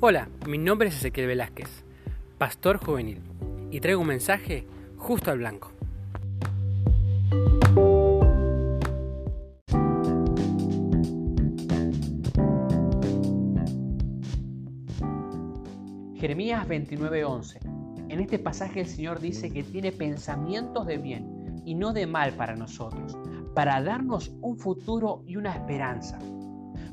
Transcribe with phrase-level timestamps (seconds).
[0.00, 1.82] Hola, mi nombre es Ezequiel Velázquez,
[2.38, 3.20] pastor juvenil,
[3.72, 4.64] y traigo un mensaje
[4.96, 5.72] justo al blanco.
[16.14, 17.58] Jeremías 29:11.
[18.08, 22.34] En este pasaje el Señor dice que tiene pensamientos de bien y no de mal
[22.34, 23.18] para nosotros,
[23.52, 26.20] para darnos un futuro y una esperanza.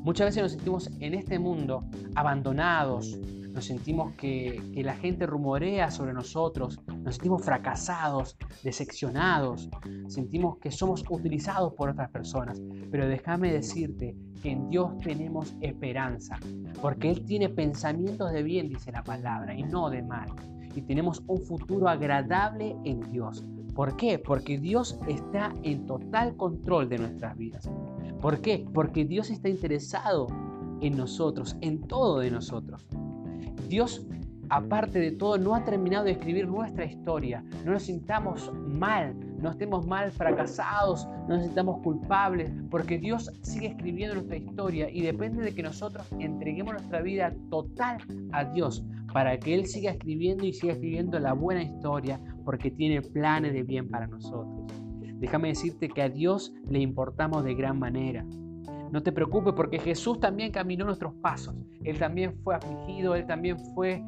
[0.06, 1.84] Muchas veces nos sentimos en este mundo
[2.14, 3.18] abandonados,
[3.52, 9.68] nos sentimos que, la gente rumorea sobre nosotros, nos sentimos fracasados, decepcionados,
[10.06, 12.62] sentimos que somos utilizados por otras personas.
[12.88, 16.38] Pero déjame decirte que en Dios tenemos esperanza,
[16.80, 20.28] porque Él tiene pensamientos de bien, dice la palabra, y no de mal.
[20.76, 23.44] Y tenemos un futuro agradable en Dios.
[23.74, 24.20] ¿Por qué?
[24.20, 27.68] Porque Dios está en total control de nuestras vidas.
[28.20, 28.66] ¿Por qué?
[28.72, 30.26] Porque Dios está interesado
[30.80, 32.84] en nosotros, en todo de nosotros.
[33.68, 34.06] Dios,
[34.48, 37.44] aparte de todo, no ha terminado de escribir nuestra historia.
[37.64, 43.68] No nos sintamos mal, no estemos mal fracasados, no nos sintamos culpables, porque Dios sigue
[43.68, 47.98] escribiendo nuestra historia y depende de que nosotros entreguemos nuestra vida total
[48.32, 53.02] a Dios para que Él siga escribiendo y siga escribiendo la buena historia, porque tiene
[53.02, 54.85] planes de bien para nosotros.
[55.18, 58.24] Déjame decirte que a Dios le importamos de gran manera.
[58.92, 61.54] No te preocupes porque Jesús también caminó nuestros pasos.
[61.84, 64.02] Él también fue afligido, Él también fue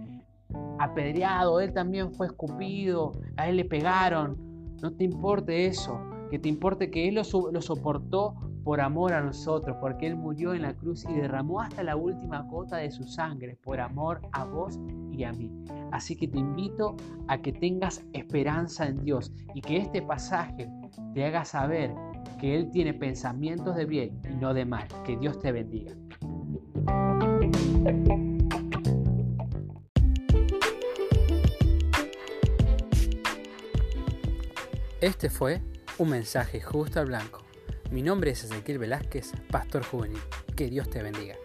[0.78, 4.36] apedreado, Él también fue escupido, a Él le pegaron.
[4.80, 6.00] No te importe eso,
[6.30, 8.34] que te importe que Él lo, lo soportó
[8.68, 12.42] por amor a nosotros, porque Él murió en la cruz y derramó hasta la última
[12.42, 14.78] gota de su sangre por amor a vos
[15.10, 15.50] y a mí.
[15.90, 16.94] Así que te invito
[17.28, 20.70] a que tengas esperanza en Dios y que este pasaje
[21.14, 21.94] te haga saber
[22.38, 24.86] que Él tiene pensamientos de bien y no de mal.
[25.06, 25.94] Que Dios te bendiga.
[35.00, 35.62] Este fue
[35.96, 37.47] un mensaje justo al blanco
[37.90, 40.18] mi nombre es Ezequiel Velázquez, pastor juvenil.
[40.56, 41.36] Que Dios te bendiga.